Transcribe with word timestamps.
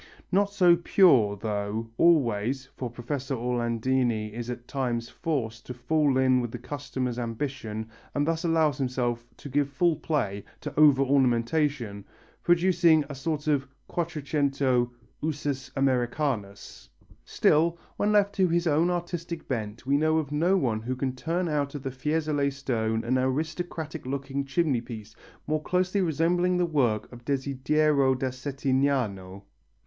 Not 0.31 0.51
so 0.51 0.75
pure, 0.77 1.37
though, 1.37 1.91
always, 1.95 2.65
for 2.75 2.89
Professor 2.89 3.35
Orlandini 3.35 4.33
is 4.33 4.49
at 4.49 4.67
times 4.67 5.09
forced 5.09 5.67
to 5.67 5.75
fall 5.75 6.17
in 6.17 6.41
with 6.41 6.49
the 6.49 6.57
customer's 6.57 7.19
ambition 7.19 7.87
and 8.15 8.25
thus 8.25 8.43
allows 8.43 8.79
himself 8.79 9.23
to 9.37 9.47
give 9.47 9.69
full 9.69 9.95
play 9.95 10.43
to 10.61 10.73
over 10.75 11.03
ornamentation, 11.03 12.03
producing 12.41 13.05
a 13.09 13.13
sort 13.13 13.45
of 13.45 13.67
Quattrocento 13.87 14.89
usus 15.21 15.69
Americanus. 15.75 16.89
Still, 17.23 17.77
when 17.97 18.11
left 18.11 18.33
to 18.33 18.47
his 18.47 18.65
own 18.65 18.89
artistic 18.89 19.47
bent 19.47 19.85
we 19.85 19.97
know 19.97 20.17
of 20.17 20.31
no 20.31 20.57
one 20.57 20.81
who 20.81 20.95
can 20.95 21.15
turn 21.15 21.47
out 21.47 21.75
of 21.75 21.83
the 21.83 21.91
Fiesole 21.91 22.49
stone 22.49 23.03
an 23.03 23.19
aristocratic 23.19 24.07
looking 24.07 24.45
chimneypiece 24.45 25.13
more 25.45 25.61
closely 25.61 26.01
resembling 26.01 26.57
the 26.57 26.65
work 26.65 27.11
of 27.11 27.23
Desiderio 27.23 28.15
da 28.15 28.29
Settignano. 28.29 29.43